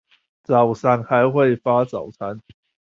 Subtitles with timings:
[0.41, 2.41] 早上還會發早餐